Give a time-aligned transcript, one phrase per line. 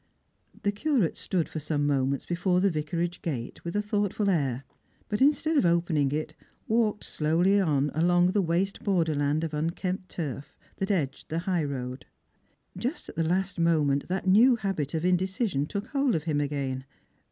[0.63, 4.63] The Curate stood for some moments before the Vicarage gate with a thoughtful air,
[5.09, 6.33] but instead of opening it,
[6.67, 11.63] walked slowly on along the waste border land of unkempt turf that edged the high
[11.63, 12.07] road.
[12.75, 16.83] Just at the last moment that new habit of indecision took hold of him again.